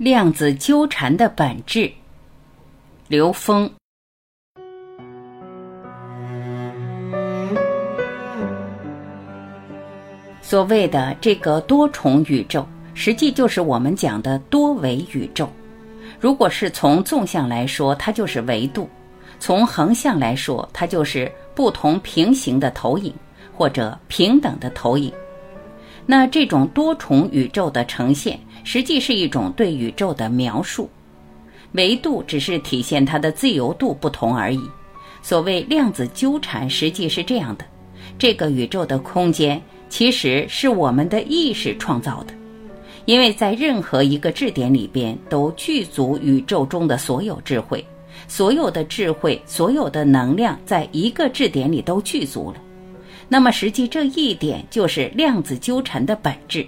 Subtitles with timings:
[0.00, 1.92] 量子纠缠的本质，
[3.06, 3.70] 刘峰。
[10.40, 15.46] 所谓的这个多重宇宙，实际就是我们讲的多维宇宙。
[16.18, 18.88] 如果是从纵向来说，它就是维度；
[19.38, 23.12] 从横向来说，它就是不同平行的投影
[23.54, 25.12] 或者平等的投影。
[26.10, 30.90] 那这种多重宇宙的呈现，实际是一种对宇宙的描述，
[31.74, 34.60] 维度只是体现它的自由度不同而已。
[35.22, 37.64] 所谓量子纠缠，实际是这样的：
[38.18, 42.34] 这个宇宙的空间其实是我们的意识创造的，
[43.04, 47.84] 因为在任何一个质点里边都具足宇宙中的所有智慧，
[48.26, 52.56] 所有的智慧，所有的能量，在一个质点里都具足了。
[53.28, 56.66] 那么，实际这一点就是量子纠缠的本质。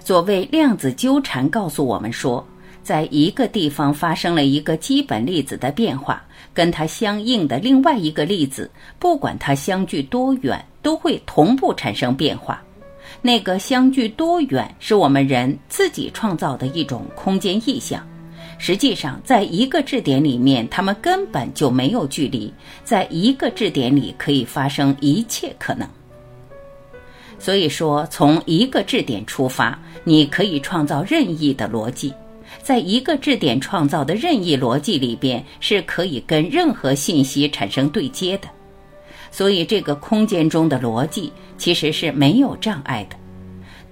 [0.00, 2.46] 所谓量子纠缠，告诉我们说，
[2.82, 12.62] 在一个地方发生了一个基本粒子的变化，跟它相应的另外一个粒子，不管它相距多远，都会同步产生变化。
[13.22, 18.06] 那个相距多远，是我们人自己创造的一种空间意象。
[18.58, 22.52] 实际上，在一个质点里面，它们根本就没有距离。
[22.82, 25.88] 在一个质点里，可以发生一切可能。
[27.38, 32.12] 所以说，从一个质点出发，你可以创造任意的逻辑。
[32.62, 38.48] 在一个质点创造的任意逻辑里边，是可以跟任何信息产生对接的。
[39.30, 43.16] 所以，这个空间中的逻辑其实是没有障碍的。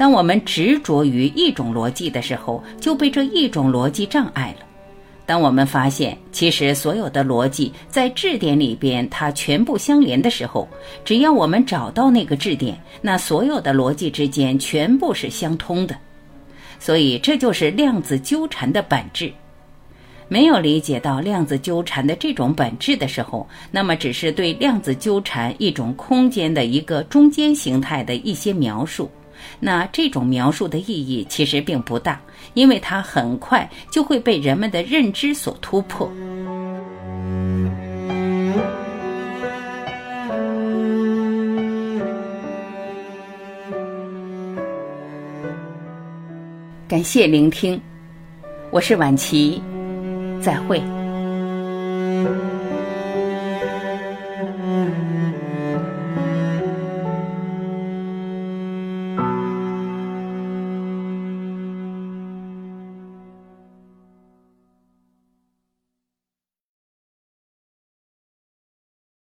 [0.00, 4.64] 当我们执着于一种逻辑的时候，就被这一种逻辑障碍了。
[5.26, 10.66] 当我们发现其实所有的逻辑在质点里边它全部相连的时候，
[11.04, 15.94] 只要我们找到那个质点，那所有的逻辑之间全部是相通的。
[16.78, 19.30] 所以这就是量子纠缠的本质。
[20.28, 29.10] 没有理解到量子纠缠的这种本质的时候，那么只是对量子纠缠一种空间的一个中间形态的一些描述。
[29.58, 32.20] 那这种描述的意义其实并不大，
[32.54, 36.10] 因为它很快就会被人们的认知所突破。
[46.88, 47.80] 感谢聆听，
[48.72, 49.62] 我是晚琪，
[50.42, 50.82] 再会。